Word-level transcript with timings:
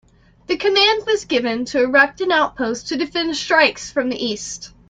The 0.47 0.57
command 0.57 1.03
was 1.05 1.25
given 1.25 1.65
to 1.65 1.83
erect 1.83 2.21
an 2.21 2.31
outpost 2.31 2.87
to 2.87 2.97
defend 2.97 3.37
strikes 3.37 3.91
from 3.91 4.09
the 4.09 4.17
east. 4.19 4.71